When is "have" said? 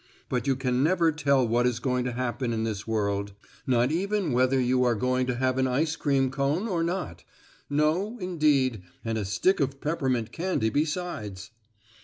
5.35-5.59